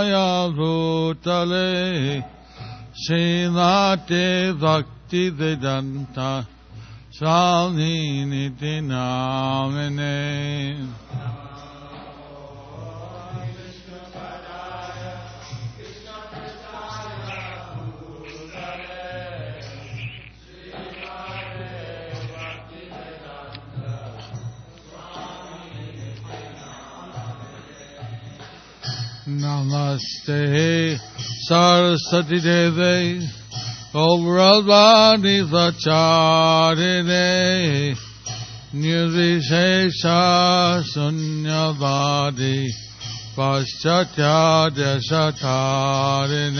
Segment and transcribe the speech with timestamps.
[0.00, 2.22] Jaya Bhutale
[2.94, 6.46] Srimate Bhakti Vedanta
[7.10, 8.24] Swami
[29.28, 30.98] Namaste
[31.46, 33.20] Saraswati Devi
[33.92, 37.26] Gauravani Vacharine
[38.72, 40.20] Nirvishesha
[40.82, 42.58] Sunyavadi
[43.36, 46.58] Paschatya Desatarine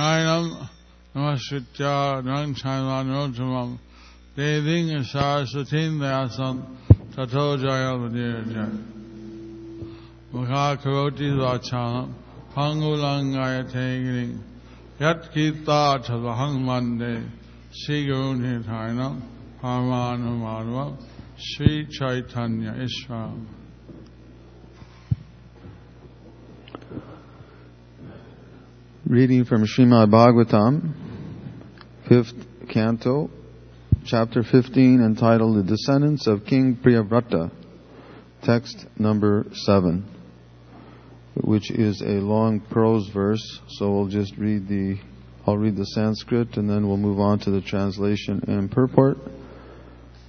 [0.00, 0.44] नारायणं
[1.14, 1.94] नमश्रुत्या
[2.24, 3.70] नमच्छानोत्तमं
[4.36, 6.54] देवीं शाश्वतीं व्यासं
[7.14, 8.64] तथो जयमुदीर्य
[10.32, 12.06] मुखाकरोति द्वाचानं
[12.54, 14.32] फाङ्गुलाङ्गायते गिरिं
[15.04, 17.14] यत्कीर्ताथवहं मन्दे
[17.80, 19.14] श्रीगुरुनिधायनं
[19.60, 20.90] फामानुमानवं
[21.48, 23.59] Sri Chaitanya ईश्वरम्
[29.10, 30.94] Reading from Srimad Bhagavatam,
[32.08, 32.32] fifth
[32.68, 33.28] canto,
[34.06, 37.50] chapter 15, entitled The Descendants of King Priyavrata,
[38.44, 40.08] text number 7,
[41.42, 45.00] which is a long prose verse, so we'll just read the,
[45.44, 49.18] I'll read the Sanskrit and then we'll move on to the translation and purport.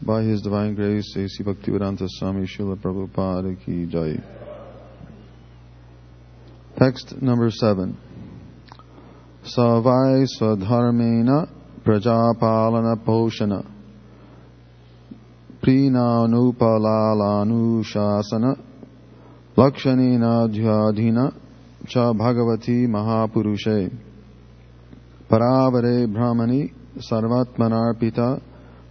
[0.01, 1.43] By His Divine Grace, A.C.
[1.43, 4.23] Bhaktivedanta Swami Srila Prabhupada Ki Jai.
[6.79, 7.95] Text number 7.
[9.45, 11.45] स वै स्वधर्मेण
[11.85, 13.61] प्रजापालनपोषण।
[15.61, 18.53] प्रीणानुपलालानुशासन।
[19.59, 21.29] लक्षणेनाध्याधीन
[21.89, 23.91] च भगवती महापुरुषे।
[25.31, 28.35] परावरे ब्रह्मणि सर्वात्मनार्पित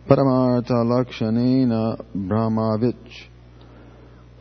[0.09, 3.13] परमार्थलक्षणेन ब्रह्माविच्।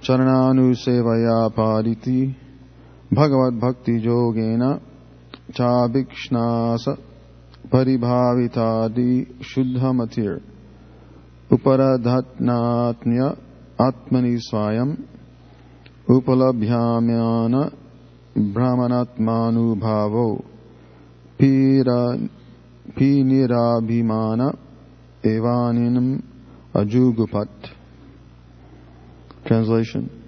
[0.06, 2.36] चरणानुसेवया पारिति
[3.14, 4.80] भगवद्भक्तियोगेन
[5.58, 6.86] चाभिक्ष्णास
[7.74, 9.12] परिभावितादि
[9.52, 10.38] शुद्धमतिर्
[11.54, 13.28] उपरधत्नात्म्य
[13.86, 14.96] आत्मनि स्वायम्
[16.16, 17.56] उपलभ्याम्यान
[18.54, 20.30] भ्रमणात्मानुभावो
[22.98, 24.42] पीनिराभिमान
[25.24, 26.22] evaninam
[26.74, 27.50] ajugupat.
[29.46, 30.19] Translation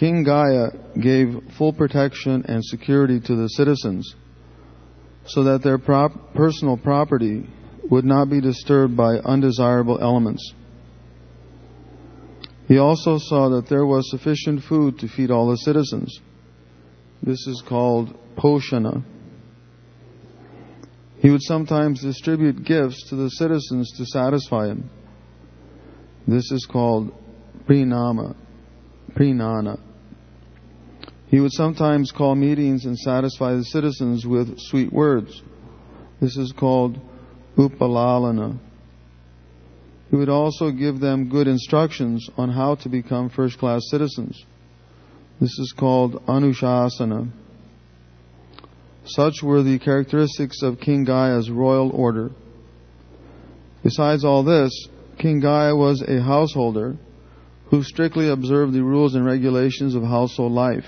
[0.00, 4.14] King Gaya gave full protection and security to the citizens,
[5.26, 7.46] so that their prop- personal property
[7.90, 10.54] would not be disturbed by undesirable elements.
[12.66, 16.18] He also saw that there was sufficient food to feed all the citizens.
[17.22, 19.04] This is called poshana.
[21.18, 24.88] He would sometimes distribute gifts to the citizens to satisfy him.
[26.26, 27.12] This is called
[27.68, 28.34] prinama,
[29.14, 29.78] prinana.
[31.30, 35.42] He would sometimes call meetings and satisfy the citizens with sweet words.
[36.20, 36.98] This is called
[37.56, 38.58] upalalana.
[40.10, 44.44] He would also give them good instructions on how to become first class citizens.
[45.40, 47.30] This is called anushasana.
[49.04, 52.32] Such were the characteristics of King Gaya's royal order.
[53.84, 54.72] Besides all this,
[55.16, 56.96] King Gaya was a householder
[57.70, 60.84] who strictly observed the rules and regulations of household life.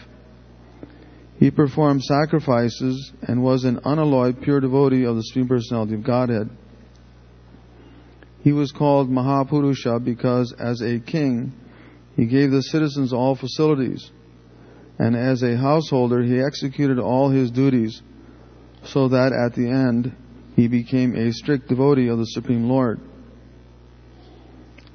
[1.42, 6.48] He performed sacrifices and was an unalloyed pure devotee of the Supreme Personality of Godhead.
[8.44, 11.52] He was called Mahapurusha because as a king,
[12.14, 14.08] he gave the citizens all facilities
[15.00, 18.00] and as a householder he executed all his duties,
[18.84, 20.14] so that at the end
[20.54, 23.00] he became a strict devotee of the Supreme Lord.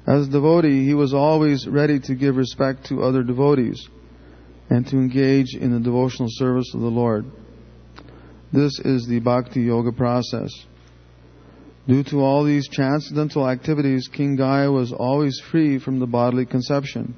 [0.06, 3.86] As a devotee, he was always ready to give respect to other devotees
[4.70, 7.24] and to engage in the devotional service of the Lord.
[8.52, 10.50] This is the bhakti yoga process.
[11.86, 17.14] Due to all these transcendental activities, King Gaya was always free from the bodily conception.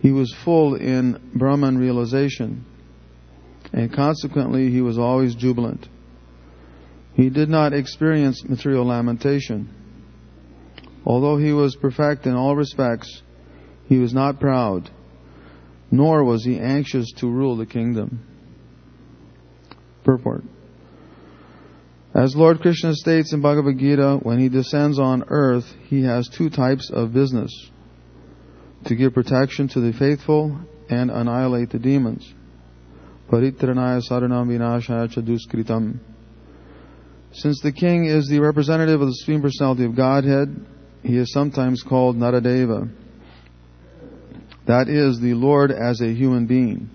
[0.00, 2.66] He was full in Brahman realization,
[3.72, 5.88] and consequently he was always jubilant.
[7.14, 9.70] He did not experience material lamentation.
[11.06, 13.22] Although he was perfect in all respects,
[13.86, 14.90] he was not proud,
[15.92, 18.26] nor was he anxious to rule the kingdom.
[20.02, 20.42] Purport.
[22.14, 26.50] As Lord Krishna states in Bhagavad Gita, when he descends on earth, he has two
[26.50, 27.50] types of business
[28.86, 30.58] to give protection to the faithful
[30.88, 32.32] and annihilate the demons.
[33.30, 36.00] Paritranaya saranam vinashaya.
[37.32, 40.66] Since the king is the representative of the Supreme Personality of Godhead,
[41.02, 42.90] he is sometimes called Naradeva.
[44.66, 46.88] That is, the Lord as a human being.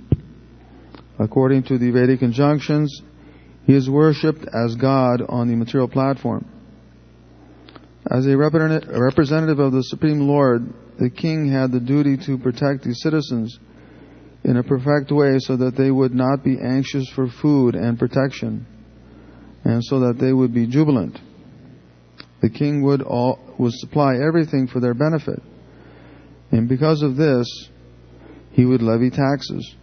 [1.20, 3.02] According to the Vedic injunctions,
[3.66, 6.46] he is worshipped as God on the material platform.
[8.10, 12.94] As a representative of the Supreme Lord, the king had the duty to protect the
[12.94, 13.60] citizens
[14.46, 18.66] in a perfect way so that they would not be anxious for food and protection,
[19.66, 21.20] and so that they would be jubilant.
[22.42, 25.42] The king would, all, would supply everything for their benefit,
[26.52, 27.70] and because of this,
[28.52, 29.76] he would levy taxes.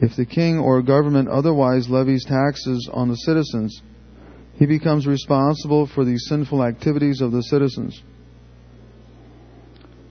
[0.00, 3.80] If the king or government otherwise levies taxes on the citizens,
[4.58, 8.02] he becomes responsible for the sinful activities of the citizens.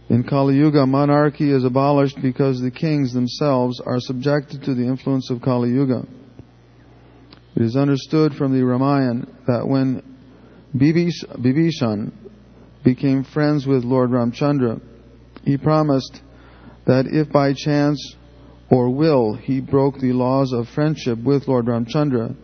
[0.09, 5.29] In Kali Yuga, monarchy is abolished because the kings themselves are subjected to the influence
[5.29, 6.05] of Kali Yuga.
[7.55, 10.01] It is understood from the Ramayana that when
[10.75, 12.11] Bibhishan
[12.83, 14.81] became friends with Lord Ramchandra,
[15.43, 16.21] he promised
[16.85, 18.15] that if by chance
[18.69, 22.35] or will he broke the laws of friendship with Lord Ramchandra,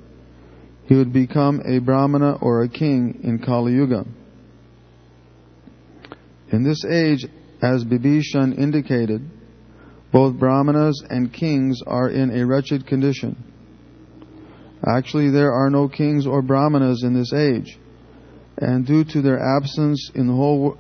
[0.86, 4.06] he would become a Brahmana or a king in Kali Yuga.
[6.52, 7.26] In this age,
[7.62, 9.30] as Bibhishan indicated,
[10.12, 13.44] both Brahmanas and kings are in a wretched condition.
[14.86, 17.78] Actually, there are no kings or Brahmanas in this age,
[18.58, 20.78] and due to their absence in the whole,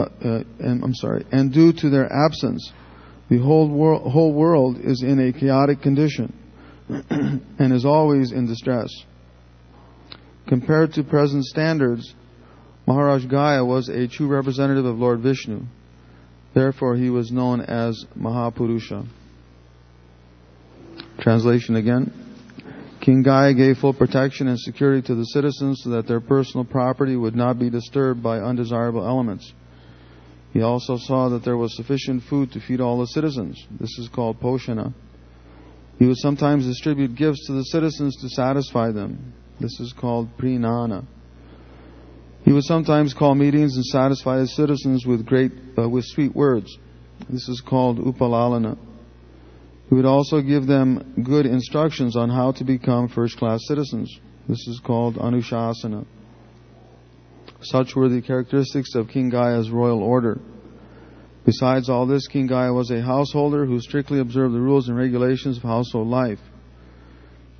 [0.00, 2.72] uh, uh, and, I'm sorry, and due to their absence,
[3.28, 6.36] the whole, wor- whole world is in a chaotic condition
[6.88, 8.88] and is always in distress.
[10.48, 12.14] Compared to present standards,
[12.86, 15.62] Maharaj Gaya was a true representative of Lord Vishnu.
[16.54, 19.06] Therefore, he was known as Mahapurusha.
[21.20, 22.12] Translation again.
[23.00, 27.16] King Gaya gave full protection and security to the citizens so that their personal property
[27.16, 29.52] would not be disturbed by undesirable elements.
[30.52, 33.64] He also saw that there was sufficient food to feed all the citizens.
[33.78, 34.92] This is called poshana.
[35.98, 39.34] He would sometimes distribute gifts to the citizens to satisfy them.
[39.60, 41.04] This is called prinana.
[42.44, 46.76] He would sometimes call meetings and satisfy his citizens with great, uh, with sweet words.
[47.28, 48.78] This is called upalalana.
[49.88, 54.18] He would also give them good instructions on how to become first-class citizens.
[54.48, 56.06] This is called anushasana.
[57.62, 60.40] Such were the characteristics of King Gaya's royal order.
[61.44, 65.56] Besides all this, King Gaya was a householder who strictly observed the rules and regulations
[65.56, 66.38] of household life.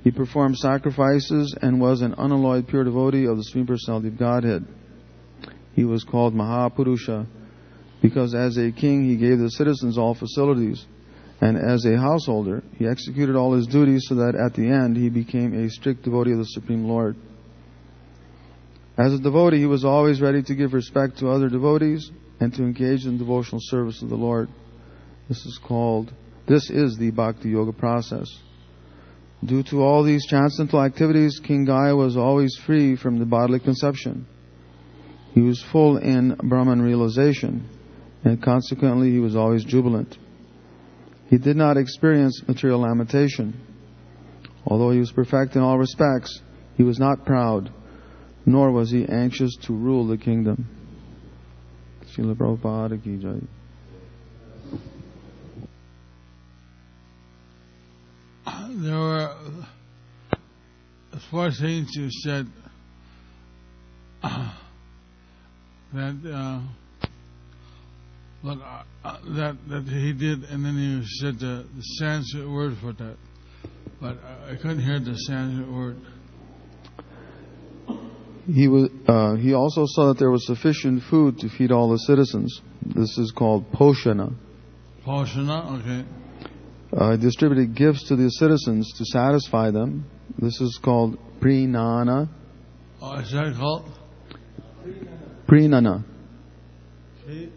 [0.03, 4.65] He performed sacrifices and was an unalloyed pure devotee of the Supreme Personality of Godhead.
[5.73, 7.27] He was called Mahapurusha
[8.01, 10.85] because as a king he gave the citizens all facilities,
[11.39, 15.09] and as a householder he executed all his duties so that at the end he
[15.09, 17.15] became a strict devotee of the Supreme Lord.
[19.01, 22.61] As a devotee, he was always ready to give respect to other devotees and to
[22.61, 24.47] engage in devotional service of the Lord.
[25.27, 26.13] This is called,
[26.47, 28.27] this is the Bhakti Yoga process.
[29.43, 34.27] Due to all these transcendental activities, King Gaya was always free from the bodily conception.
[35.33, 37.67] He was full in Brahman realization,
[38.23, 40.15] and consequently he was always jubilant.
[41.27, 43.59] He did not experience material lamentation.
[44.67, 46.39] Although he was perfect in all respects,
[46.77, 47.71] he was not proud,
[48.45, 50.65] nor was he anxious to rule the kingdom.
[52.15, 53.39] Srila Prabhupada ki jai.
[58.73, 59.35] There were
[61.29, 62.47] four things you said
[64.23, 64.53] uh,
[65.93, 66.61] that uh,
[68.43, 68.57] but,
[69.03, 73.17] uh, that that he did, and then you said the, the Sanskrit word for that,
[73.99, 74.17] but
[74.49, 75.97] I couldn't hear the Sanskrit word.
[78.47, 78.89] He was.
[79.07, 82.61] Uh, he also saw that there was sufficient food to feed all the citizens.
[82.83, 84.33] This is called poshana.
[85.05, 86.05] Poshana, okay.
[86.95, 90.05] Uh, distributed gifts to the citizens to satisfy them.
[90.37, 92.29] This is called prinana.
[93.01, 93.89] Oh, is that called?
[95.47, 96.03] Prinana.
[97.25, 97.53] Prinana.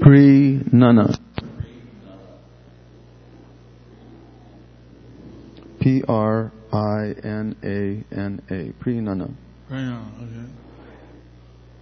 [0.00, 1.18] Prinana.
[5.80, 8.72] P R I N A N A.
[8.82, 9.34] Prinana.
[9.70, 10.52] Prinana, okay.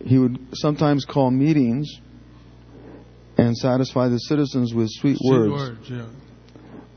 [0.04, 2.00] He would sometimes call meetings
[3.37, 5.50] and satisfy the citizens with sweet, Sweet words.
[5.52, 6.07] words, yeah.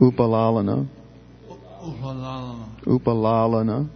[0.00, 0.88] Upalalana.
[1.82, 2.84] Upalalana.
[2.84, 3.90] Upalalana.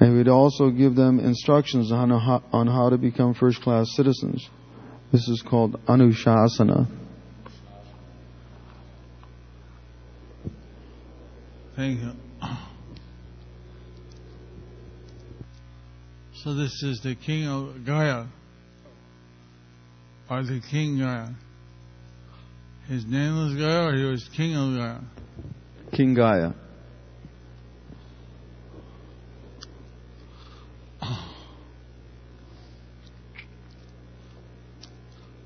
[0.00, 4.48] And we'd also give them instructions on how, on how to become first class citizens.
[5.12, 6.88] This is called Anushasana.
[11.82, 12.12] Thank you.
[16.44, 18.28] So this is the king of Gaya,
[20.30, 21.30] or the king Gaya.
[22.86, 25.00] His name was Gaya, or he was king of Gaya?
[25.92, 26.54] King Gaya.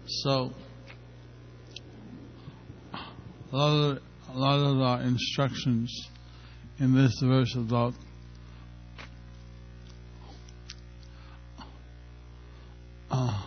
[0.07, 0.53] So
[2.93, 6.11] a lot of a lot of the instructions
[6.79, 7.95] in this verse about
[13.11, 13.43] uh,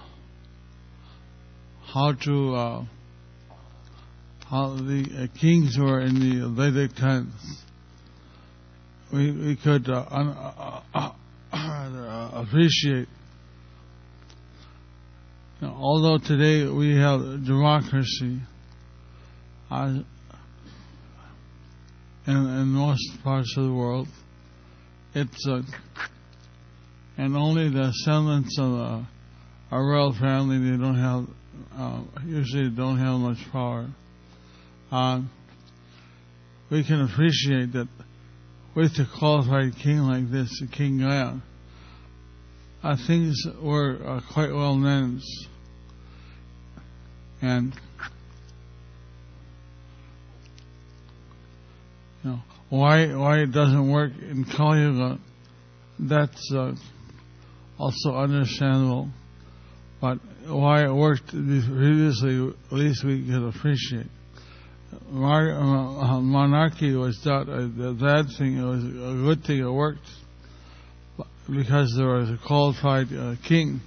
[1.94, 2.86] how to uh,
[4.50, 7.34] how the uh, kings were in the Vedic times.
[9.14, 11.12] We we could uh, un, uh,
[11.52, 13.08] uh, appreciate.
[15.62, 18.40] Now, although today we have democracy,
[19.70, 20.00] uh,
[22.28, 24.08] in, in most parts of the world,
[25.14, 25.62] it's uh,
[27.18, 29.08] and only the descendants of a,
[29.72, 31.26] a royal family they don't have
[31.78, 33.88] uh, usually don't have much power.
[34.92, 35.22] Uh,
[36.72, 37.88] we can appreciate that
[38.76, 41.42] with a qualified king like this, King Gaya,
[42.84, 45.26] uh, things were uh, quite well managed.
[47.42, 47.74] And
[52.24, 55.20] know why why it doesn't work in Kali Yuga,
[56.00, 56.74] that's uh,
[57.78, 59.10] also understandable.
[60.02, 64.08] But why it worked previously, at least we can appreciate.
[65.12, 69.60] Mar- uh, monarchy was not a, a bad thing; it was a good thing.
[69.60, 70.08] It worked
[71.50, 73.82] because there was a qualified uh, king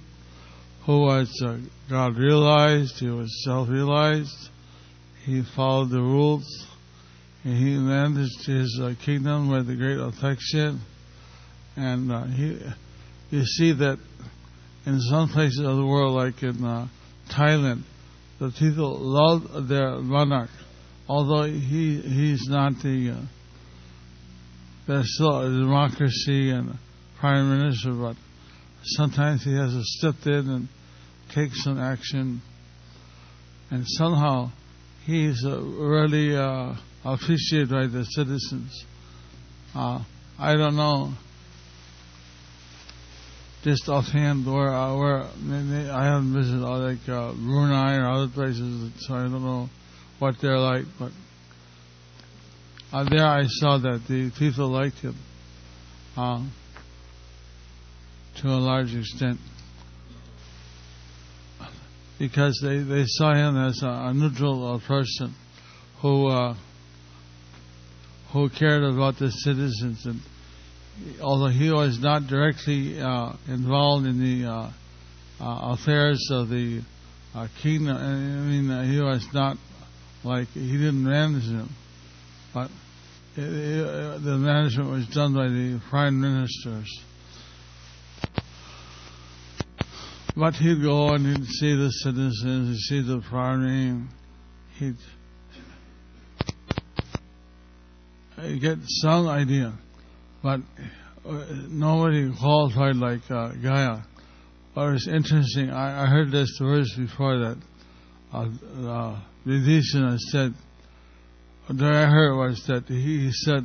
[0.85, 1.57] who was uh,
[1.89, 4.49] God realized, he was self realized,
[5.25, 6.45] he followed the rules,
[7.43, 10.79] and he managed his uh, kingdom with a great affection.
[11.75, 12.59] And uh, he,
[13.31, 13.99] you see that
[14.85, 16.87] in some places of the world, like in uh,
[17.29, 17.83] Thailand,
[18.39, 20.49] the people love their monarch,
[21.07, 23.15] although he he's not the.
[23.17, 23.25] Uh,
[24.85, 26.77] there's still a democracy and
[27.19, 28.17] prime minister, but
[28.83, 30.67] sometimes he has to step in and
[31.33, 32.41] take some action.
[33.71, 34.51] And somehow
[35.05, 36.35] he's uh, really
[37.05, 38.85] appreciated by the citizens.
[39.75, 40.03] Uh,
[40.39, 41.13] I don't know,
[43.63, 48.91] just offhand, where, uh, where I haven't visited uh, like uh, Brunei or other places,
[48.99, 49.69] so I don't know
[50.19, 50.85] what they're like.
[50.99, 51.11] But
[52.91, 55.15] uh, there I saw that the people liked him
[56.15, 56.45] uh,
[58.41, 59.39] to a large extent
[62.19, 65.33] because they, they saw him as a, a neutral uh, person
[66.01, 66.55] who uh,
[68.33, 70.19] who cared about the citizens and
[71.21, 74.71] although he was not directly uh, involved in the uh,
[75.39, 76.81] uh, affairs of the
[77.33, 79.57] uh, kingdom, I mean, uh, he was not
[80.23, 81.69] like he didn't manage them,
[82.53, 82.69] but
[83.35, 86.89] it, it, the management was done by the prime ministers.
[90.35, 94.09] But he'd go and he'd see the citizens, he'd see the farming,
[94.79, 94.97] he'd
[98.59, 99.73] get some idea,
[100.41, 100.59] but
[101.25, 104.05] uh, nobody qualified like uh, Gaya.
[104.73, 107.57] What was interesting, I, I heard this verse before that
[108.33, 108.49] uh,
[108.87, 109.19] uh,
[110.31, 110.53] said,
[111.67, 113.63] what I heard was that he, said,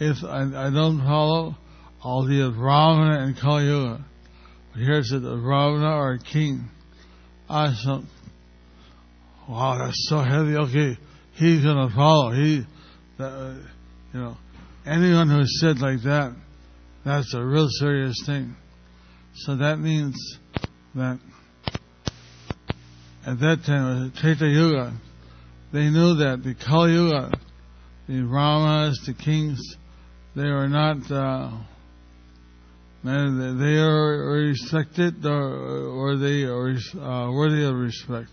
[0.00, 1.54] if I, I don't follow,
[2.02, 4.04] I'll be a Brahmana and Kali Yuga.
[4.72, 6.70] But here's a Brahmana or a king.
[7.48, 8.04] I thought,
[9.48, 10.56] wow, that's so heavy.
[10.56, 10.98] Okay,
[11.34, 12.32] he's going to follow.
[12.32, 12.64] He,
[13.18, 13.54] uh,
[14.12, 14.36] you know,
[14.86, 16.34] anyone who said like that,
[17.04, 18.56] that's a real serious thing.
[19.34, 20.16] So that means
[20.94, 21.18] that
[23.26, 24.92] at that time, Treta Yuga,
[25.72, 27.30] they knew that the Kali Yuga,
[28.08, 29.60] the Brahmanas, the kings,
[30.34, 31.50] they were not, uh,
[33.04, 38.30] they are respected or, or they are uh, worthy of respect.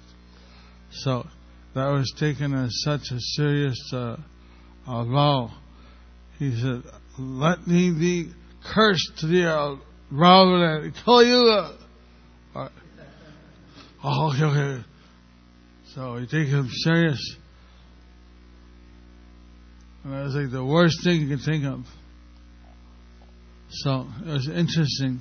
[0.92, 1.26] So
[1.76, 4.18] that was taken as such a serious uh,
[4.88, 5.52] vow.
[6.40, 6.84] He said,
[7.18, 8.32] "Let me be
[8.64, 9.76] cursed to the uh,
[10.12, 11.70] Brahmana, Kali you.
[12.56, 12.70] Uh,
[14.04, 14.84] oh, okay.
[15.94, 17.36] So he take him serious.
[20.04, 21.84] And that was like the worst thing you could think of.
[23.70, 25.20] So it was interesting.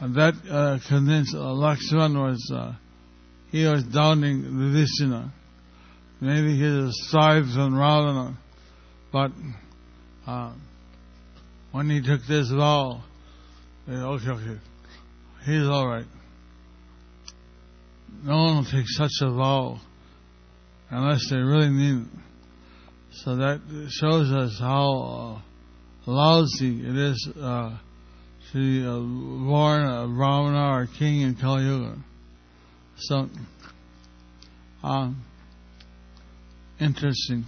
[0.00, 2.74] And that uh, convinced uh, Lakshman was, uh,
[3.50, 5.30] he was downing Vibhishana.
[6.20, 8.36] Maybe he was stripes on Ravana.
[9.12, 9.30] But
[10.26, 10.54] uh,
[11.72, 13.02] when he took this vow,
[13.86, 13.98] he's
[15.68, 16.06] all right.
[18.24, 19.78] No one will take such a vow
[20.90, 22.18] unless they really mean it.
[23.14, 25.40] So that shows us how
[26.06, 27.76] uh, lousy it is uh,
[28.52, 31.98] to be uh, born a Brahmana or king in Kali Yuga.
[32.96, 33.28] So,
[34.82, 35.22] um,
[36.80, 37.44] interesting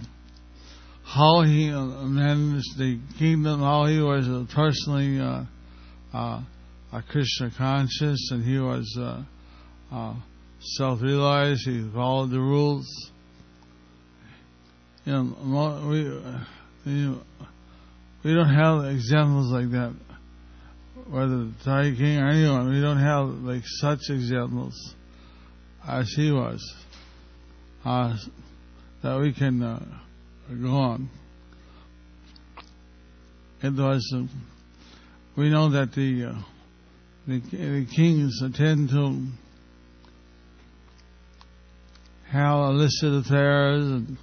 [1.05, 5.43] how he uh, managed the kingdom, how he was uh, personally uh,
[6.13, 6.41] uh,
[6.91, 10.13] a Krishna conscious, and he was uh,
[10.59, 11.61] self-realized.
[11.65, 12.87] He followed the rules.
[15.05, 17.21] You know, we you know,
[18.23, 19.93] we don't have examples like that.
[21.07, 24.95] Whether the Thai king or anyone, we don't have like such examples
[25.87, 26.59] as he was.
[27.83, 30.01] That we can
[30.49, 31.09] uh, go on.
[33.61, 34.23] It was, uh,
[35.35, 36.41] we know that the, uh,
[37.27, 39.27] the, the kings tend to
[42.31, 44.17] have illicit affairs and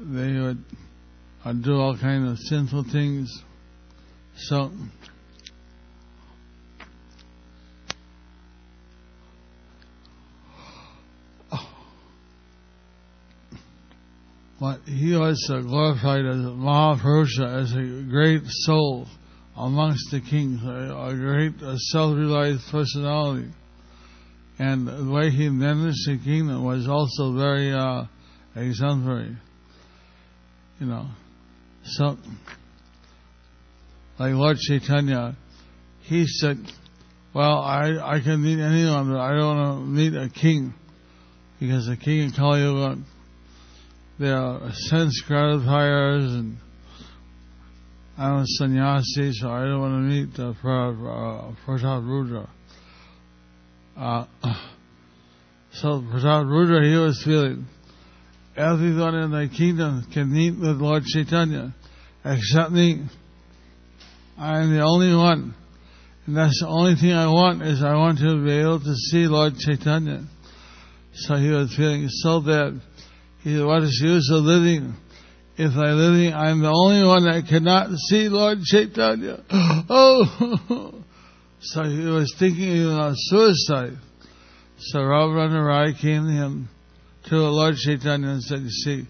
[0.00, 0.64] they would
[1.44, 3.30] uh, do all kinds of sinful things.
[4.36, 4.70] So,
[14.60, 19.06] but he was glorified as Mahapurusha, as a great soul
[19.56, 21.54] amongst the kings, a, a great
[21.90, 23.48] self-realized personality.
[24.58, 28.04] And the way he managed the kingdom was also very uh,
[28.54, 29.34] exemplary.
[30.78, 31.06] You know,
[31.84, 32.18] so
[34.18, 35.36] like Lord Chaitanya,
[36.00, 36.58] he said,
[37.34, 40.74] "Well, I I can meet anyone, but I don't want to meet a king,
[41.58, 42.98] because the king in Kali Yuga,
[44.20, 46.58] they are sense gratifiers and
[48.18, 52.50] I'm a sannyasi, so I don't want to meet the uh, Rudra."
[53.96, 54.26] Uh,
[55.72, 57.64] so Pratap Rudra, he was feeling
[58.56, 61.74] everyone in the kingdom can meet with Lord Chaitanya
[62.22, 63.02] except me.
[64.36, 65.54] I am the only one.
[66.26, 69.26] And that's the only thing I want is I want to be able to see
[69.26, 70.24] Lord Chaitanya.
[71.14, 72.82] So he was feeling so bad.
[73.42, 74.94] He said, what is the use of living?
[75.56, 79.44] If I living, I'm the only one that cannot see Lord Chaitanya.
[79.92, 81.02] Oh!
[81.60, 83.98] so he was thinking of suicide.
[84.78, 86.68] So Ramananda Rai came to him
[87.28, 89.06] to Lord Chaitanya and said, you see,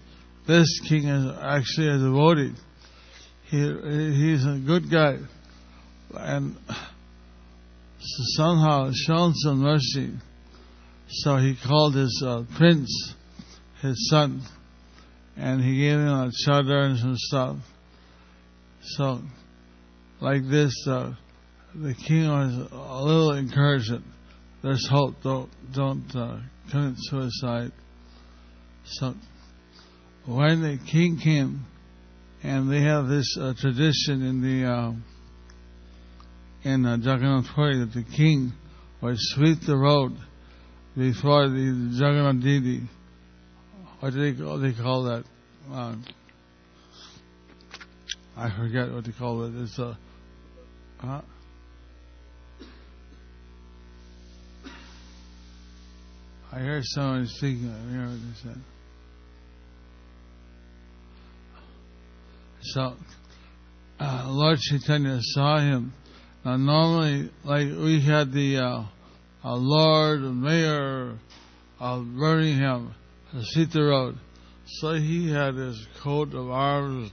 [0.47, 2.53] this king is actually a devotee.
[3.49, 5.17] He he's a good guy,
[6.13, 6.55] and
[8.35, 10.11] somehow shown some mercy.
[11.09, 13.13] So he called his uh, prince,
[13.81, 14.41] his son,
[15.35, 17.57] and he gave him a chadar and some stuff.
[18.83, 19.21] So,
[20.19, 21.13] like this, uh,
[21.75, 23.91] the king was a little encouraged.
[24.63, 25.15] There's hope.
[25.23, 26.39] Don't don't uh,
[26.69, 27.71] commit suicide.
[28.85, 29.15] So,
[30.25, 31.65] when the king came,
[32.43, 34.93] and they have this uh, tradition in the uh,
[36.63, 38.53] in uh, Jagannath Puri that the king
[39.01, 40.15] would sweep the road
[40.95, 42.81] before the Jagannath Didi.
[44.01, 45.23] What do they call, they call that?
[45.71, 45.95] Uh,
[48.35, 49.53] I forget what they call it.
[49.61, 49.97] It's a
[51.03, 51.21] uh,
[56.51, 57.69] I heard someone speaking.
[57.69, 58.61] I hear what they said.
[62.61, 62.93] So,
[63.99, 65.93] uh, Lord Chaitanya saw him.
[66.43, 68.83] Now, normally, like we had the uh,
[69.45, 71.19] uh, Lord Mayor
[71.79, 72.95] of Birmingham,
[73.39, 74.17] Sita Road.
[74.65, 77.11] So he had his coat of arms,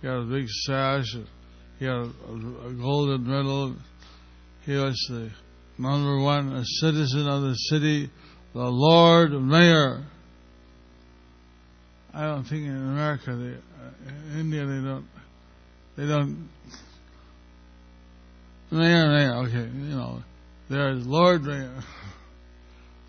[0.00, 1.16] he had a big sash,
[1.78, 3.76] he had a, a golden medal.
[4.64, 5.30] He was the
[5.78, 8.10] number one a citizen of the city,
[8.52, 10.04] the Lord Mayor.
[12.12, 15.06] I don't think in America, they, uh, in India, they don't,
[15.96, 16.48] they don't.
[18.72, 20.22] Mayor, mayor, okay, you know,
[20.68, 21.82] there's Lord Mayor.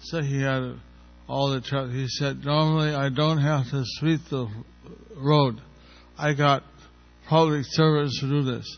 [0.04, 0.80] So he had
[1.28, 1.90] all the truck.
[1.90, 4.48] He said, normally I don't have to sweep the
[5.16, 5.62] road.
[6.18, 6.64] I got
[7.30, 8.78] public servants to do this.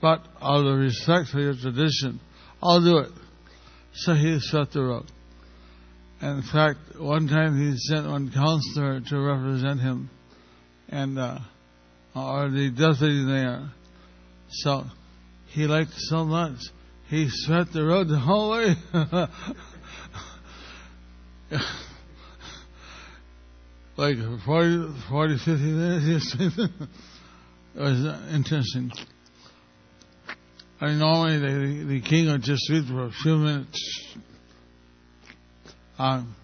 [0.00, 2.20] But out of respect for your tradition,
[2.62, 3.10] I'll do it.
[3.94, 5.06] So he swept the road.
[6.20, 10.10] And in fact, one time he sent one counselor to represent him,
[10.88, 11.38] and uh,
[12.14, 13.70] or the deputy there.
[14.48, 14.84] So
[15.48, 16.56] he liked so much,
[17.08, 18.74] he swept the road the whole way.
[23.96, 26.36] like 40, 40 50 minutes.
[26.38, 26.70] it
[27.74, 28.92] was interesting.
[30.80, 34.16] I mean, normally the, the king would just sweep for a few minutes.
[35.98, 36.34] Um,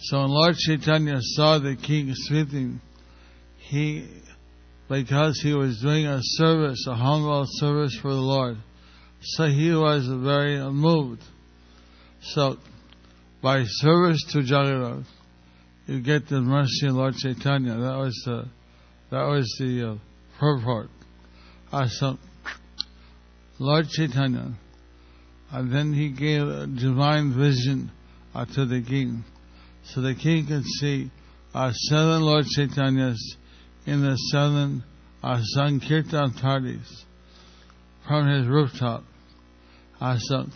[0.00, 2.80] so when Lord Chaitanya saw the king sweeping,
[3.58, 4.08] he,
[4.88, 8.56] because he was doing a service, a humble service for the Lord,
[9.20, 11.22] so he was very moved.
[12.22, 12.56] So,
[13.42, 15.06] by service to Jagannath,
[15.86, 17.74] you get the mercy of Lord Chaitanya.
[17.74, 18.48] That was the,
[19.10, 19.94] that was the uh,
[20.38, 20.88] purport.
[21.88, 22.18] So,
[23.58, 24.54] Lord Chaitanya,
[25.52, 27.90] and then he gave a divine vision
[28.34, 29.24] uh, to the king.
[29.84, 31.10] So the king could see
[31.54, 33.18] uh, seven Lord Chaitanyas
[33.86, 34.84] in the seven
[35.22, 37.04] uh, Sankirtan parties
[38.06, 39.04] from his rooftop.
[40.00, 40.46] So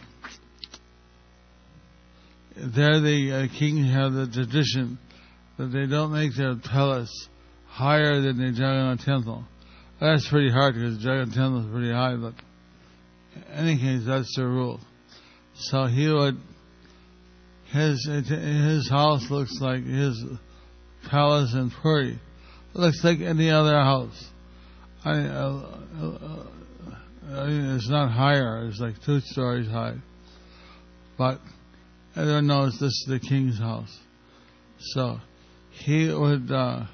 [2.57, 4.99] there the uh, king had the tradition
[5.59, 7.29] that they don't make their palace
[7.67, 9.45] higher than the Jagannath temple.
[10.01, 12.35] That's pretty hard because Jagannath temple is pretty high, but
[13.35, 14.81] in any case, that's the rule.
[15.55, 16.37] So he would
[17.73, 20.23] his his house looks like his
[21.11, 22.21] palace in Puri.
[22.75, 24.31] Looks like any other house.
[25.05, 26.47] I, uh, uh,
[27.33, 28.67] I mean, it's not higher.
[28.67, 29.97] It's like two stories high.
[31.19, 31.41] But
[32.17, 33.99] everyone knows this is the king's house.
[34.79, 35.19] So
[35.71, 36.85] he would, uh,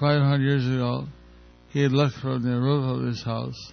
[0.00, 1.06] 500 years ago,
[1.70, 3.72] he had looked from the roof of his house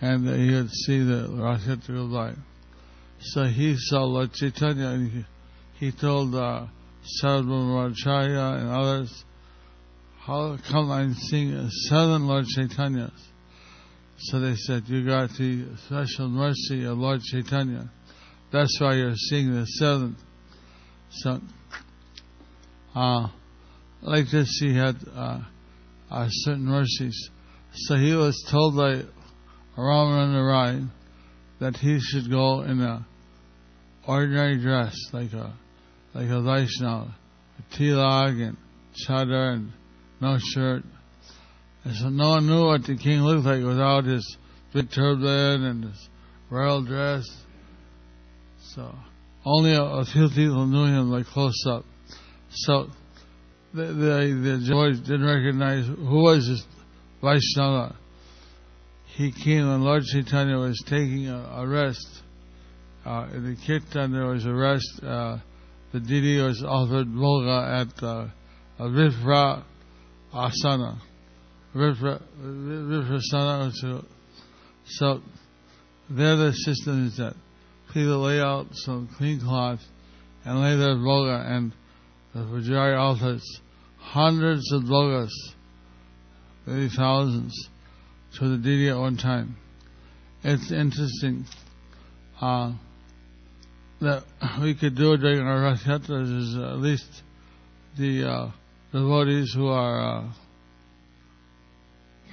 [0.00, 2.32] and he would see the rocket go by.
[3.20, 5.24] So he saw Lord Chaitanya and he,
[5.86, 6.66] he told uh,
[7.22, 9.24] Sarvabhaumacharya and others,
[10.20, 13.12] how come I'm seeing seven Lord Chaitanyas?
[14.18, 17.90] So they said, you got the special mercy of Lord Chaitanya.
[18.54, 20.16] That's why you're seeing the seventh.
[21.10, 21.52] son.
[22.94, 23.26] uh,
[24.00, 25.40] like this, he had uh,
[26.08, 27.30] uh, certain mercies.
[27.72, 29.02] So he was told by
[29.76, 30.86] Ramananda Rai
[31.58, 33.04] that he should go in a
[34.06, 35.52] ordinary dress, like a
[36.14, 37.12] like a Vaishnava,
[37.58, 38.56] a tilak and
[39.04, 39.72] chadar and
[40.20, 40.84] no shirt.
[41.82, 44.36] And so no one knew what the king looked like without his
[44.72, 46.08] big turban and his
[46.50, 47.24] royal dress.
[48.74, 48.92] So
[49.44, 51.84] only a, few people knew him like close up.
[52.50, 52.88] So
[53.72, 56.64] the the, the George didn't recognize who was this
[57.22, 57.94] Vaishnava.
[59.16, 62.22] He came and Lord Chaitanya was taking a, a rest.
[63.06, 65.00] Uh, in the kirtan there was a rest.
[65.02, 65.38] Uh,
[65.92, 68.26] the Didi was offered bhoga at uh,
[68.80, 69.62] a Vipra
[70.34, 70.98] asana,
[71.76, 73.72] vipassana.
[74.86, 75.20] So
[76.10, 77.36] there the system is that
[77.94, 79.78] people lay out some clean cloth
[80.44, 81.72] and lay their bhoga and
[82.34, 83.60] the Vajrayana altars,
[83.98, 85.30] hundreds of bhogas,
[86.66, 87.68] maybe thousands,
[88.36, 89.56] to the deity at one time.
[90.42, 91.46] It's interesting
[92.40, 92.72] uh,
[94.00, 94.24] that
[94.60, 97.22] we could do it during our Rath Yatras is at least
[97.96, 98.50] the uh,
[98.92, 100.32] devotees who are uh,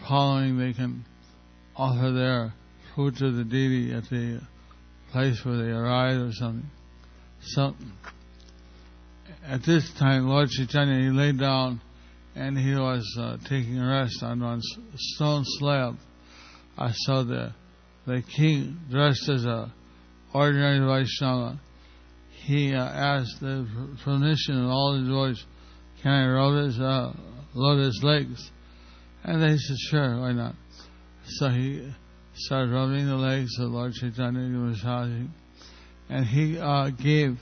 [0.10, 1.06] following, they can
[1.76, 2.54] offer their
[2.95, 4.41] food to the deity at the
[5.12, 6.69] place where they arrived or something.
[7.41, 7.76] So,
[9.45, 11.82] at this time, Lord Chaitanya, he lay down
[12.36, 14.62] and he was uh, taking rest on one
[14.95, 15.97] stone slab.
[16.78, 17.54] I saw the
[18.08, 19.71] the king dressed as a
[20.34, 21.60] ordinary Vaishnava.
[22.45, 23.67] He uh, asked the
[24.04, 25.45] permission of all his boys,
[26.02, 27.13] "Can I rub his uh,
[27.54, 28.50] load his legs?"
[29.24, 30.56] And they said, "Sure, why not?"
[31.26, 31.91] So he
[32.45, 35.34] started rubbing the legs of Lord Chaitanya, massaging,
[36.10, 37.38] and he uh, gave.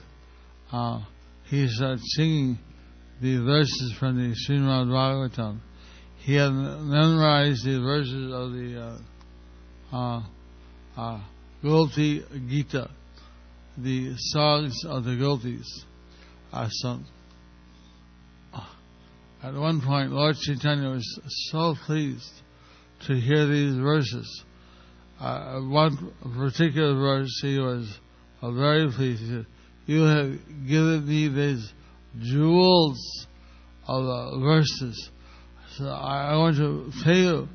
[0.72, 1.02] Uh,
[1.46, 2.60] he started singing
[3.22, 5.60] the verses from the Srimad Bhagavatam.
[6.18, 9.00] He had memorized the verses of the
[9.92, 10.24] uh, uh,
[10.96, 11.22] uh,
[11.64, 12.90] Gopi Gita,
[13.78, 15.86] the songs of the Gopis
[16.54, 17.06] are sung.
[19.42, 21.20] At one point, Lord Chaitanya was
[21.52, 22.32] so pleased
[23.08, 24.44] to hear these verses.
[25.20, 28.00] Uh, one particular verse, he was
[28.42, 29.22] uh, very pleased.
[29.22, 29.46] He said,
[29.86, 31.74] You have given me these
[32.22, 33.28] jewels
[33.88, 35.10] of verses.
[35.78, 37.48] So I, I, want to pay you,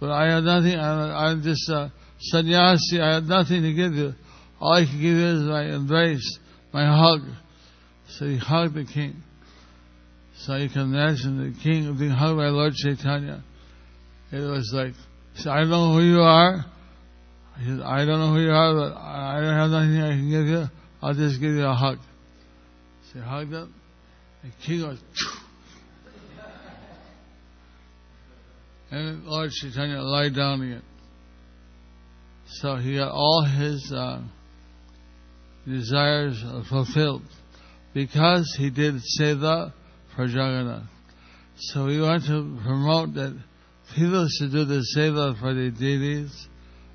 [0.00, 0.74] but I have nothing.
[0.74, 3.00] I, I'm just a sannyasi.
[3.00, 4.14] I have nothing to give you.
[4.60, 6.38] All I can give you is my embrace,
[6.72, 7.20] my hug.
[8.08, 9.22] So he hugged the king.
[10.38, 13.42] So you can imagine the king being hugged by Lord Chaitanya.
[14.32, 14.94] It was like,
[15.36, 16.64] so I know who you are.
[17.58, 20.46] He I don't know who you are, but I don't have nothing I can give
[20.46, 20.64] you.
[21.02, 21.98] I'll just give you a hug.
[23.12, 23.74] So he hugged him.
[24.42, 24.98] The king was,
[28.90, 30.82] and Lord Chaitanya lied down again.
[32.46, 34.20] So he got all his uh,
[35.66, 37.22] desires fulfilled
[37.94, 39.72] because he did seva
[40.14, 40.86] for Jagannath.
[41.56, 43.38] So we want to promote that
[43.94, 46.48] people should do the seva for the deities.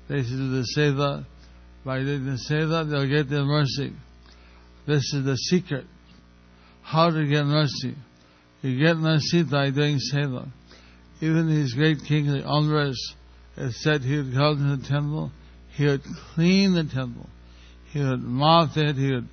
[0.08, 1.24] They should do the seva.
[1.84, 3.92] By doing the seva, they'll get their mercy.
[4.86, 5.84] This is the secret.
[6.82, 7.94] How to get mercy.
[8.62, 10.48] You get mercy by doing seva.
[11.20, 13.14] Even these great king, the Andras,
[13.56, 15.30] it said he would go to the temple,
[15.76, 16.02] he would
[16.34, 17.28] clean the temple,
[17.92, 19.28] he would mop it, he would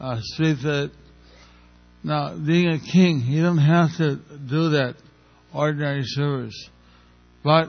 [0.00, 0.90] uh, sweep it,
[2.06, 4.14] now, being a king, he doesn't have to
[4.48, 4.94] do that
[5.52, 6.68] ordinary service.
[7.42, 7.68] But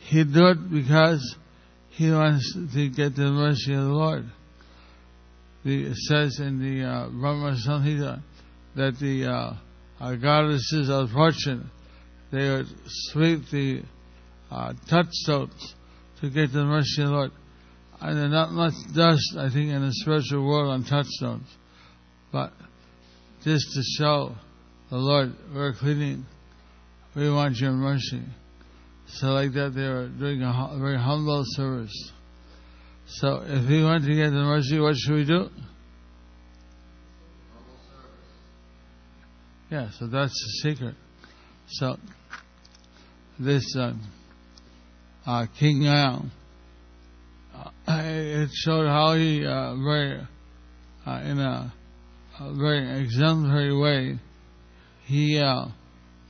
[0.00, 1.34] he do it because
[1.96, 4.24] he wants to get the mercy of the Lord.
[5.64, 8.20] The, it says in the uh, Brahma Samhita
[8.74, 9.26] that the
[10.00, 11.70] uh, goddesses of fortune,
[12.32, 13.82] they would sweep the
[14.50, 15.74] uh, touchstones
[16.20, 17.30] to get the mercy of the Lord.
[18.00, 21.46] And there's not much dust, I think, in the spiritual world on touchstones.
[22.32, 22.52] But
[23.44, 24.34] just to show
[24.90, 26.26] the Lord, we're cleaning.
[27.14, 28.22] We want your mercy.
[29.06, 32.12] So like that, they were doing a very humble service.
[33.06, 35.48] So if we want to get the mercy, what should we do?
[39.70, 40.94] Yeah, so that's the secret.
[41.68, 41.96] So
[43.38, 43.92] this uh,
[45.26, 46.30] uh, King Yang,
[47.54, 50.26] uh, it showed how he uh, very
[51.06, 51.72] uh, in a
[52.40, 54.18] a very exemplary way,
[55.04, 55.66] he uh,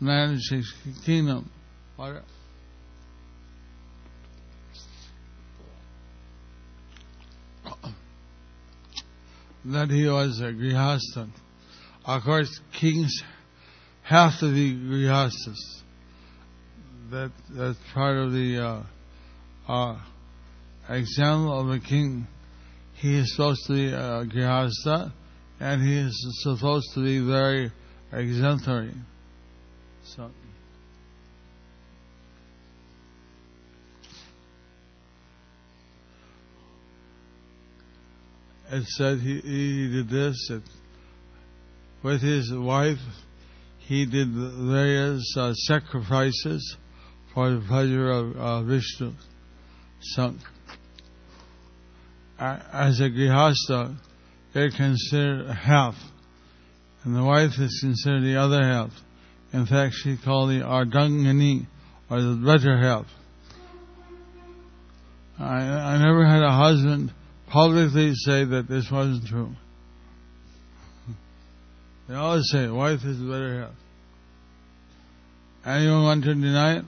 [0.00, 0.72] managed his
[1.04, 1.50] kingdom.
[9.66, 11.30] That he was a grihastha.
[12.04, 13.22] Of course, kings
[14.02, 15.82] have to be grihasthas.
[17.10, 18.84] That that's part of the
[19.68, 19.98] uh, uh,
[20.88, 22.26] example of a king.
[22.94, 25.12] He is supposed to be a grihastha
[25.60, 27.70] and he is supposed to be very
[28.12, 28.92] exemplary.
[30.04, 30.30] So,
[38.74, 40.62] it said he, he did this that
[42.02, 42.98] with his wife
[43.78, 46.76] he did various uh, sacrifices
[47.32, 49.12] for the pleasure of uh, Vishnu.
[50.00, 50.34] So,
[52.38, 53.96] as a grihastha,
[54.52, 55.94] they're considered half,
[57.04, 58.90] and the wife is considered the other half.
[59.52, 61.66] In fact, she called the Ardhangini,
[62.10, 63.06] or the better half.
[65.38, 67.12] I, I never had a husband
[67.54, 69.50] publicly say that this wasn't true.
[72.08, 73.70] They always say, wife is better half.
[75.64, 76.84] Anyone want to deny it?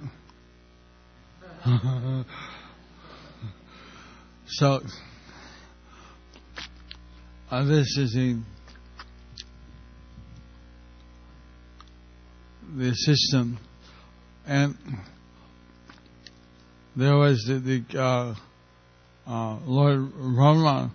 [4.49, 4.81] so,
[7.51, 8.43] uh, this is the
[12.77, 13.59] the system,
[14.47, 14.77] and
[16.95, 18.35] there was the, the uh,
[19.27, 20.93] uh, Lord Rama.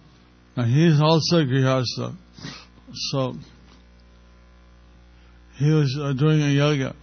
[0.56, 2.16] He's also Grihastha,
[3.12, 3.36] so
[5.58, 6.96] he was uh, doing a yoga,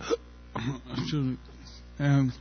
[1.99, 2.33] and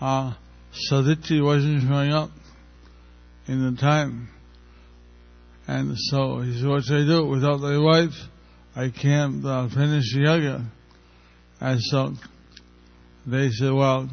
[0.00, 0.32] uh,
[0.72, 2.30] Savitri wasn't showing up
[3.46, 4.28] in the time.
[5.66, 7.26] And so he said, what should I do?
[7.26, 8.14] Without my wife,
[8.74, 10.64] I can't uh, finish the yoga.
[11.60, 12.14] And so
[13.26, 14.08] they said, well,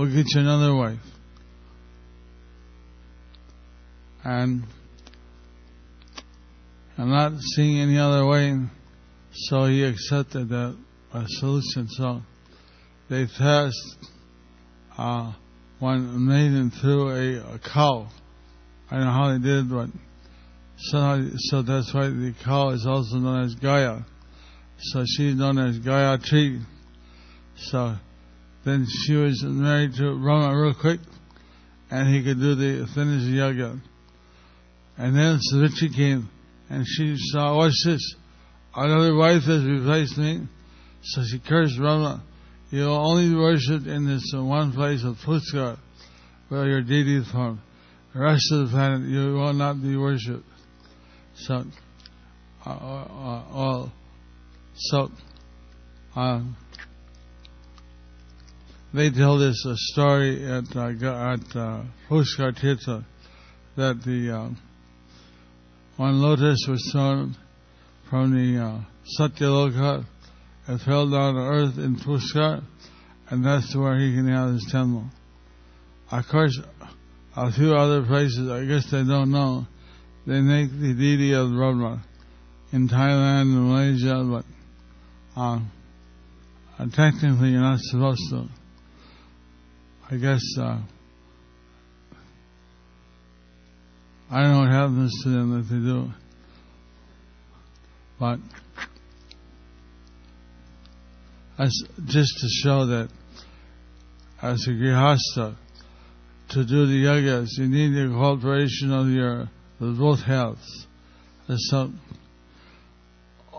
[0.00, 0.98] we'll get you another wife.
[4.24, 4.64] And
[6.96, 8.56] I'm not seeing any other way,
[9.32, 10.74] so he accepted that
[11.26, 11.86] solution.
[11.88, 12.22] So
[13.10, 13.76] they test
[14.96, 15.34] uh,
[15.80, 18.08] one maiden through a, a cow.
[18.90, 19.90] I don't know how they did, but
[20.78, 23.98] so, so that's why the cow is also known as Gaia.
[24.78, 26.64] So she's known as Gayatri.
[27.56, 27.96] So
[28.64, 31.00] then she was married to Rama real quick,
[31.90, 33.80] and he could do the finish yoga.
[34.98, 36.28] And then Savitri came,
[36.68, 38.14] and she saw, what's this?
[38.74, 40.46] Another wife has replaced me.
[41.02, 42.22] So she cursed Rama.
[42.70, 45.78] You will only worship in this one place of Pushkar,
[46.48, 47.60] where your deity is formed.
[48.12, 50.44] The rest of the planet, you will not be worshipped.
[51.34, 51.64] So,
[52.66, 53.88] uh, uh, uh,
[54.74, 55.10] so,
[56.14, 56.56] um,
[58.92, 63.04] they tell this a story at uh, at uh, Tirtha
[63.76, 64.50] that the uh,
[65.96, 67.36] one lotus was thrown
[68.08, 68.80] from the uh,
[69.18, 70.04] Satyaloka
[70.66, 72.62] and fell down to earth in Pushkar,
[73.28, 75.04] and that's where he can have his temple.
[76.10, 76.58] Of course,
[77.36, 79.66] a few other places, I guess they don't know,
[80.26, 82.02] they make the deity of Brahma
[82.72, 84.42] in Thailand and Malaysia,
[85.36, 85.60] but uh,
[86.92, 88.59] technically you're not supposed to.
[90.12, 90.80] I guess uh,
[94.28, 96.10] I don't know what happens to them if they do,
[98.18, 98.40] but
[101.60, 101.72] as
[102.06, 103.08] just to show that
[104.42, 105.54] as a grihasta,
[106.48, 109.42] to do the yagas, you need the cooperation of your
[109.78, 110.86] of both healths.
[111.56, 111.92] So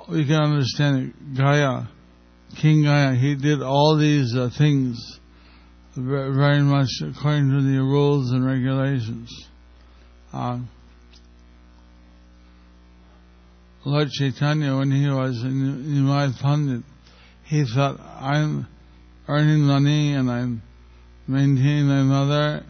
[0.10, 1.88] we can understand Gaya,
[2.62, 5.21] King Gaya, he did all these uh, things
[5.96, 9.30] very much according to the rules and regulations.
[10.32, 10.60] Uh,
[13.84, 16.84] Lord Chaitanya, when he was in Nimai Pandit,
[17.46, 18.68] he thought, I'm
[19.28, 20.62] earning money and I'm
[21.28, 22.64] maintaining my mother,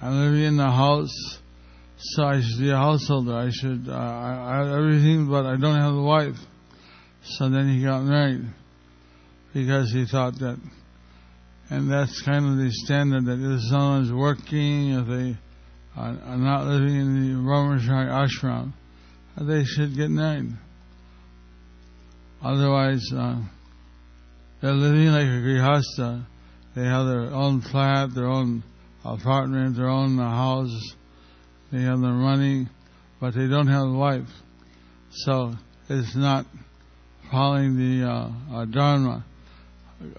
[0.00, 1.38] I'm living in the house,
[1.98, 3.34] so I should be a householder.
[3.34, 6.36] I should, uh, I, I have everything, but I don't have a wife.
[7.22, 8.46] So then he got married
[9.52, 10.58] because he thought that
[11.70, 15.38] and that's kind of the standard that if someone's working, if they
[15.96, 18.72] are, are not living in the Brahmachari ashram,
[19.40, 20.50] they should get married.
[22.42, 23.40] Otherwise, uh,
[24.60, 26.26] they're living like a grihasta.
[26.74, 28.64] They have their own flat, their own
[29.04, 30.76] apartment, their own house.
[31.70, 32.66] They have their money,
[33.20, 34.28] but they don't have a wife.
[35.12, 35.54] So
[35.88, 36.46] it's not
[37.30, 39.24] following the uh, uh dharma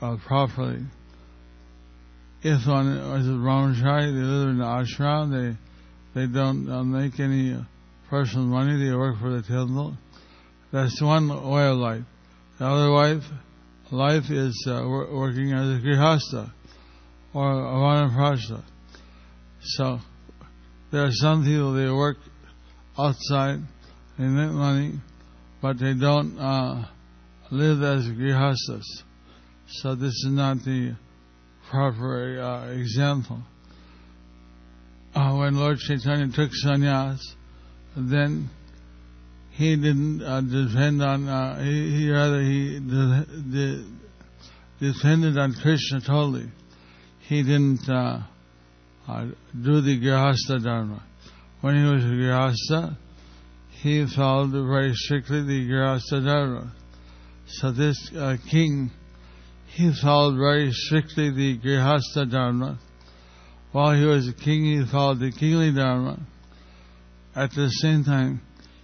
[0.01, 0.85] uh, properly
[2.43, 5.57] if on is a brahmachari, they live in the ashram, they
[6.13, 7.55] they don't uh, make any
[8.09, 9.95] personal money, they work for the temple.
[10.71, 12.03] That's one way of life.
[12.59, 13.23] The other life,
[13.91, 16.51] life is uh, working as a grihasta
[17.33, 18.63] or a vanaprastha.
[19.61, 19.99] So
[20.91, 22.17] there are some people they work
[22.97, 23.59] outside,
[24.17, 24.99] they make money,
[25.61, 26.85] but they don't uh,
[27.51, 28.83] live as grihastas.
[29.67, 30.95] So this is not the
[31.71, 33.41] proper uh, example.
[35.15, 37.19] Uh, when Lord Chaitanya took sannyas,
[37.95, 38.49] then
[39.51, 43.85] he didn't uh, depend on, uh, he, he, rather he de- de-
[44.79, 46.49] depended on Krishna totally.
[47.27, 48.19] He didn't uh,
[49.07, 49.25] uh,
[49.59, 51.03] do the Grihastha Dharma.
[51.61, 52.97] When he was a Grihastha,
[53.81, 56.73] he followed very strictly the Grihastha Dharma.
[57.47, 58.91] So this uh, king,
[59.73, 62.77] he followed very strictly the Grihastha Dharma.
[63.71, 66.19] While he was a king, he followed the kingly Dharma.
[67.35, 68.41] At the same time,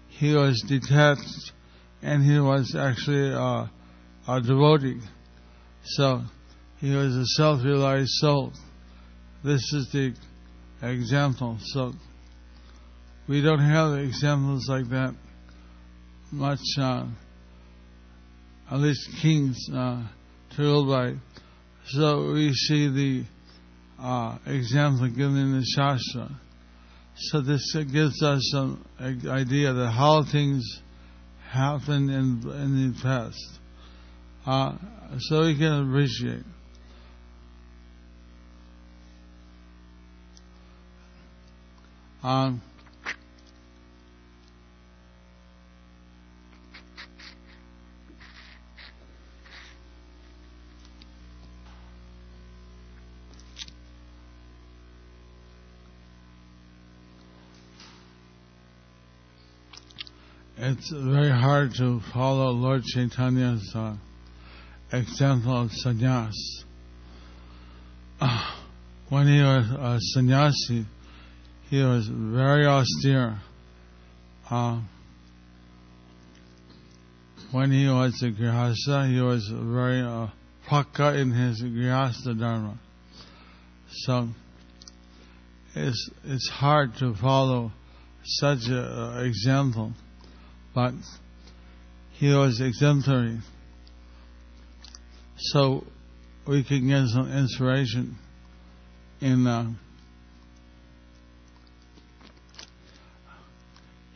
[0.07, 1.51] he was detached
[2.01, 3.67] and he was actually uh,
[4.29, 5.01] a devotee.
[5.83, 6.21] So
[6.79, 8.53] he was a self-realized soul.
[9.43, 10.13] This is the
[10.81, 11.57] example.
[11.61, 11.91] So
[13.27, 15.13] we don't have examples like that
[16.31, 17.05] much, uh,
[18.71, 20.03] at least kings uh,
[20.55, 21.13] to by.
[21.87, 23.23] So we see the
[23.99, 26.29] uh, example given in the Shastra.
[27.15, 30.63] So this gives us some idea that how things
[31.49, 33.59] happened in in the past,
[34.45, 34.77] uh,
[35.19, 36.43] so we can appreciate.
[42.21, 42.61] Um,
[60.59, 63.95] it's very hard to follow Lord Chaitanya's uh,
[64.91, 66.33] example of sannyas.
[68.19, 68.55] Uh,
[69.09, 70.85] when he was a sannyasi,
[71.69, 73.39] he was very austere.
[74.49, 74.81] Uh,
[77.51, 80.27] when he was a grihastha, he was very uh,
[80.67, 82.79] pakka in his grihastha dharma.
[83.91, 84.29] So
[85.75, 87.71] it's it's hard to follow
[88.23, 89.93] such an uh, example
[90.77, 90.93] but
[92.11, 93.39] he was exemplary.
[95.37, 95.87] So
[96.47, 98.15] we can get some inspiration
[99.19, 99.71] in uh,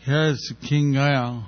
[0.05, 1.45] here's King Gaya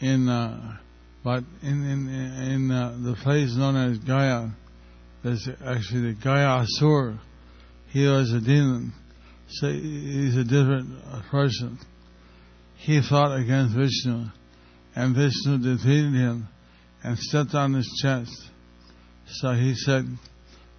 [0.00, 0.78] in uh,
[1.22, 4.48] but in in in uh, the place known as Gaya
[5.22, 7.18] there's actually the Gaya Asur.
[7.90, 8.94] He was a demon.
[9.48, 10.88] So he's a different
[11.30, 11.78] person
[12.84, 14.26] he fought against Vishnu,
[14.94, 16.48] and Vishnu defeated him
[17.02, 18.50] and stepped on his chest.
[19.26, 20.04] So he said,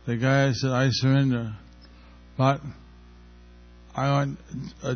[0.06, 1.56] the guy said, I surrender.
[2.38, 2.62] But
[3.96, 4.38] I want
[4.84, 4.96] uh,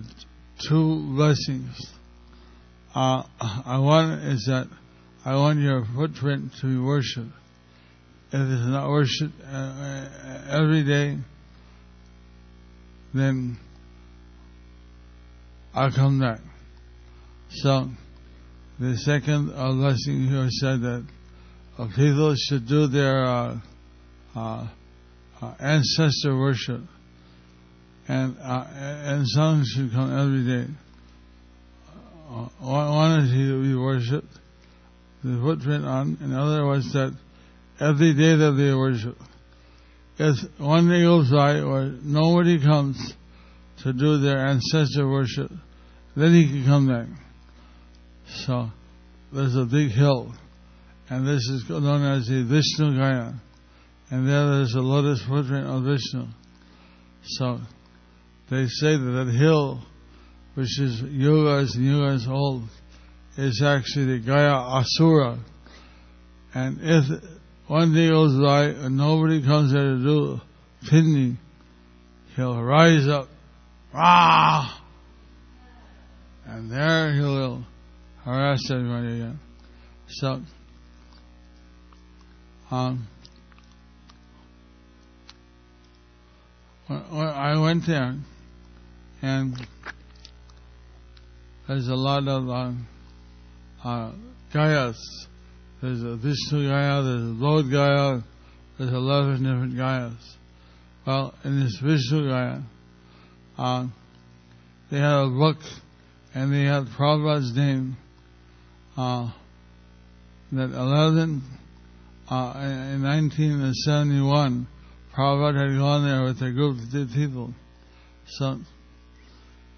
[0.67, 1.75] two blessings.
[2.93, 4.67] Uh, I want is that
[5.25, 7.31] I want your footprint to be worshipped.
[8.31, 11.17] If it's not worshipped uh, uh every day,
[13.15, 13.57] then
[15.73, 16.41] I'll come back.
[17.51, 17.89] So,
[18.79, 21.05] the second uh, lesson here said that
[21.79, 23.59] uh, people should do their uh,
[24.35, 24.67] uh,
[25.41, 26.81] uh ancestor worship,
[28.07, 30.71] and uh, and some should come every day.
[32.59, 34.39] one is to be worshipped,
[35.23, 37.17] the footprint on, and the other was that
[37.79, 39.17] every day that they worship.
[40.19, 43.13] If one day goes by where nobody comes
[43.83, 45.51] to do their ancestor worship,
[46.15, 47.07] then he can come back.
[48.35, 48.69] So
[49.33, 50.33] there's a big hill,
[51.09, 53.33] and this is known as the Vishnu Gaya,
[54.11, 56.25] and there there's a lotus footprint of Vishnu.
[57.23, 57.59] So
[58.49, 59.81] they say that that hill,
[60.53, 62.63] which is yugas and yugas old,
[63.37, 65.39] is actually the Gaya Asura.
[66.53, 67.05] And if
[67.67, 70.41] one day goes by and nobody comes there to do
[70.89, 71.37] pitni,
[72.35, 73.27] he'll rise up,
[73.93, 74.83] ah,
[76.45, 77.21] and there he
[78.25, 79.39] everybody again.
[80.07, 80.41] So,
[82.71, 83.07] um,
[86.89, 88.15] I went there,
[89.21, 89.55] and
[91.67, 92.71] there's a lot of uh,
[93.87, 94.11] uh,
[94.53, 94.97] Gayas.
[95.81, 98.21] There's a Vishnu Gaya, there's a Lord Gaya,
[98.77, 100.35] there's 11 different Gayas.
[101.05, 102.63] Well, in this Vishnu Gaya,
[103.57, 103.87] uh,
[104.91, 105.57] they had a book,
[106.33, 107.97] and they had Prabhupada's name,
[108.99, 109.31] uh,
[110.51, 111.41] that 11,
[112.29, 114.67] uh, in 1971,
[115.15, 117.53] Prabhupada had gone there with a group of people.
[118.27, 118.59] So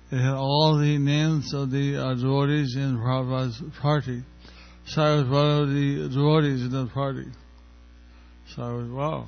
[0.10, 4.24] they had all the names of the uh, devotees in Prabhupada's party.
[4.88, 7.28] So I was one of the devotees in the party.
[8.56, 9.28] So I was, wow.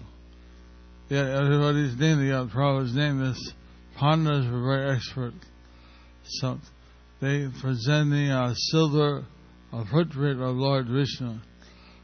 [1.09, 3.19] Yeah, everybody's name, they got Prabhupada's name.
[3.19, 3.53] This
[4.01, 5.35] Pandas were very expert.
[6.25, 6.57] So
[7.21, 9.25] they present the uh, silver
[9.73, 11.39] a footprint of Lord Vishnu.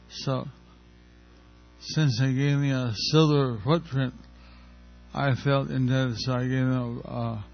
[0.09, 0.45] So,
[1.79, 4.13] since they gave me a silver footprint,
[5.13, 7.45] I felt indebted, so I gave them a,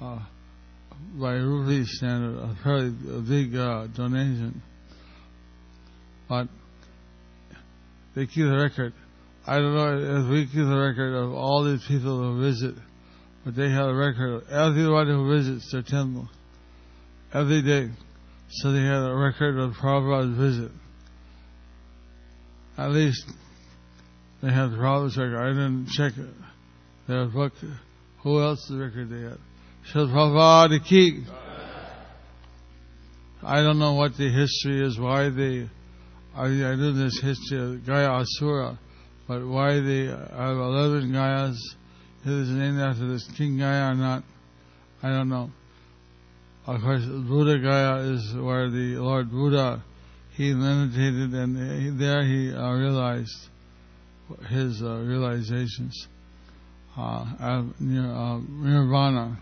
[0.00, 0.28] a,
[1.20, 2.90] by rupee standard, a fairly
[3.28, 4.62] big uh, donation.
[6.28, 6.48] But
[8.14, 8.92] they keep the record.
[9.46, 12.74] I don't know if we keep the record of all these people who visit,
[13.44, 16.28] but they have a record of everyone who visits their temple
[17.32, 17.90] every day.
[18.50, 20.72] So they had a record of Prabhupada's visit.
[22.76, 23.24] At least
[24.42, 25.36] they had the Prabhupada's record.
[25.36, 26.12] I didn't check
[27.08, 27.52] their book.
[28.22, 29.38] Who else the record they had?
[29.92, 31.24] Srila Prabhupada ki.
[33.42, 35.68] I don't know what the history is, why they,
[36.34, 38.78] I, I knew this history of Gaya Asura,
[39.28, 41.56] but why they have 11 Gayas,
[42.22, 44.22] if it's named after this King Gaya or not,
[45.02, 45.50] I don't know.
[46.66, 49.84] Of course, Buddha Gaya is where the Lord Buddha,
[50.32, 53.48] he meditated and he, there he uh, realized
[54.48, 56.08] his uh, realizations,
[56.96, 59.38] uh, uh, nirvana.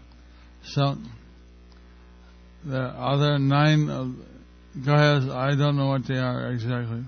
[0.65, 0.97] So,
[2.65, 4.17] the other nine
[4.79, 7.05] Gayas, I don't know what they are exactly.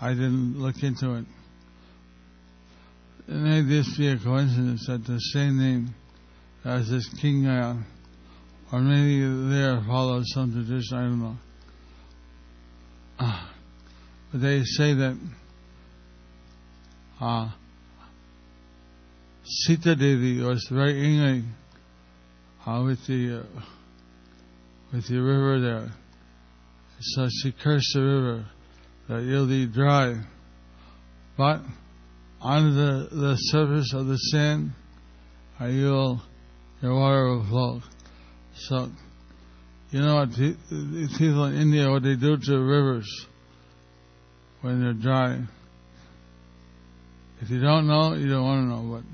[0.00, 1.24] I didn't look into it.
[3.26, 5.94] It may this be a coincidence that the same name
[6.62, 7.76] as this King Gaya,
[8.72, 11.36] or maybe there follows some tradition, I don't know.
[13.18, 13.46] Uh,
[14.32, 15.18] but they say that
[17.20, 17.50] uh,
[19.44, 21.44] Sita Devi was very angry
[22.66, 23.60] uh, with the uh,
[24.92, 25.92] with the river there.
[27.00, 28.46] So she cursed the river
[29.08, 30.14] that you'll be dry.
[31.36, 31.60] But
[32.40, 34.70] on the, the surface of the sand,
[35.60, 36.22] uh, you'll,
[36.80, 37.80] your water will flow.
[38.56, 38.88] So,
[39.90, 43.26] you know what people in India, what they do to the rivers
[44.60, 45.40] when they're dry.
[47.40, 49.04] If you don't know, you don't want to know, but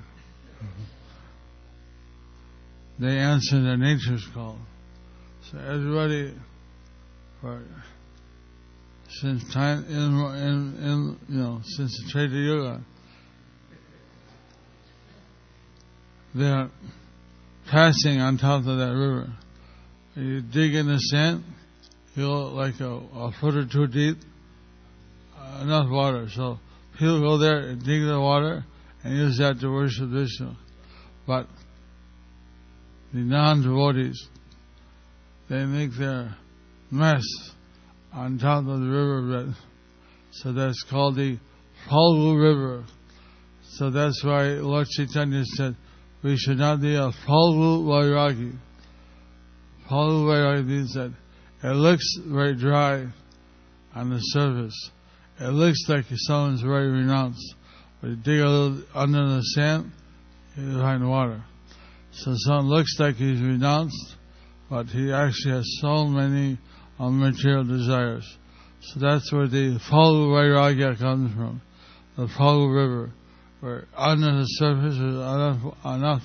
[3.00, 4.58] they answer their nature's call.
[5.50, 6.34] So everybody,
[7.40, 7.62] for
[9.08, 12.80] since time in, in, in you know since the Treta Yuga,
[16.34, 16.70] they're
[17.70, 19.32] passing on top of that river.
[20.16, 21.44] You dig in the sand,
[22.14, 24.18] feel like a, a foot or two deep,
[25.38, 26.28] uh, enough water.
[26.28, 26.58] So
[26.98, 28.64] people go there and dig the water
[29.04, 30.50] and use that to worship Vishnu.
[31.26, 31.46] But
[33.14, 34.28] the non-devotees,
[35.48, 36.36] they make their
[36.90, 37.22] mess
[38.12, 39.54] on top of the riverbed.
[40.32, 41.38] So that's called the
[41.88, 42.84] Phalgu River.
[43.62, 45.76] So that's why Lord Chaitanya said,
[46.22, 48.58] we should not be a Phalgu Vairagi.
[49.90, 51.12] Phalgu Vairagi means that
[51.62, 53.06] it looks very dry
[53.94, 54.90] on the surface.
[55.40, 57.54] It looks like someone's very renounced.
[58.00, 59.92] But you dig a little under the sand,
[60.56, 61.42] you find water.
[62.12, 64.16] So someone looks like he's renounced,
[64.68, 66.58] but he actually has so many
[66.98, 68.26] material desires.
[68.82, 71.60] So that's where the Phalgu Vairagya comes from,
[72.16, 73.12] the Phalgu River,
[73.60, 76.22] where under the surface is enough, enough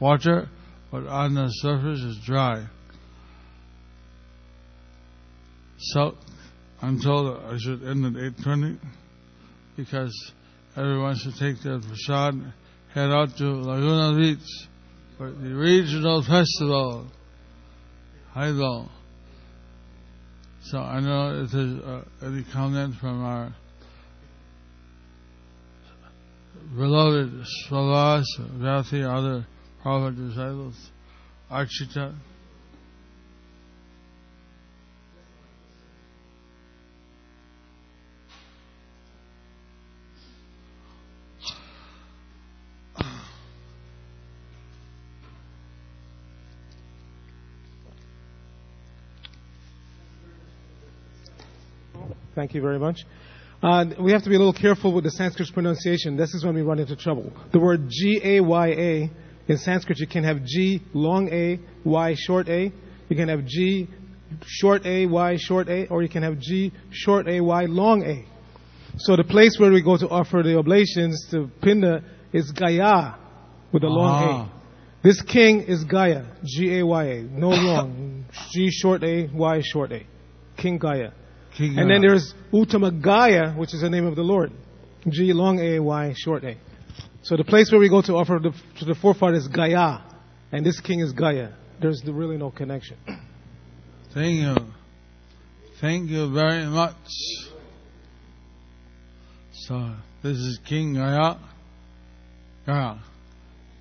[0.00, 0.48] water,
[0.90, 2.66] but on the surface is dry.
[5.78, 6.16] So
[6.82, 8.78] I'm told I should end at 8.20
[9.76, 10.32] because
[10.76, 12.52] everyone should take their prasad,
[12.94, 14.68] head out to Laguna Beach
[15.16, 17.06] for the regional festival.
[18.32, 18.88] Hello.
[20.62, 23.54] So I know if there's uh, any comment from our
[26.76, 28.24] beloved Slavas,
[28.58, 29.46] Vyati, other
[29.82, 30.90] prophet disciples,
[31.50, 32.14] Archita.
[52.34, 53.00] Thank you very much.
[53.60, 56.16] Uh, we have to be a little careful with the Sanskrit pronunciation.
[56.16, 57.32] This is when we run into trouble.
[57.52, 59.10] The word G A Y A
[59.48, 62.72] in Sanskrit, you can have G long A, Y short A.
[63.08, 63.88] You can have G
[64.46, 68.24] short A, Y short A, or you can have G short A, Y long A.
[68.98, 73.16] So the place where we go to offer the oblations to Pinda is Gaya
[73.72, 74.54] with a long Ah.
[74.54, 74.58] A.
[75.02, 79.90] This king is Gaya, G A Y A, no long, G short A, Y short
[79.92, 80.06] A,
[80.56, 81.12] King Gaya.
[81.58, 84.52] And then there's Uttamagaya, which is the name of the Lord.
[85.08, 86.56] G long A Y short A.
[87.22, 90.02] So the place where we go to offer the, to the forefather is Gaya,
[90.52, 91.52] and this king is Gaya.
[91.80, 92.96] There's really no connection.
[94.14, 94.56] Thank you.
[95.80, 96.96] Thank you very much.
[99.52, 101.38] So this is King Gaya.
[102.66, 102.98] Gaya.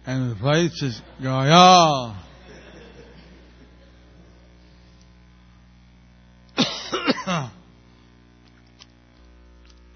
[0.05, 2.15] And the place is Gaya.